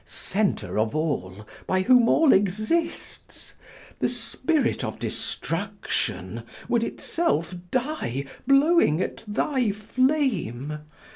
Center 0.03 0.79
of 0.79 0.95
all, 0.95 1.45
by 1.67 1.83
whom 1.83 2.09
all 2.09 2.33
exists! 2.33 3.53
The 3.99 4.09
spirit 4.09 4.83
of 4.83 4.97
destruction 4.97 6.41
would 6.67 6.83
itself 6.83 7.53
die, 7.69 8.25
blowing 8.47 8.99
at 8.99 9.23
thy 9.27 9.71
flame! 9.71 10.79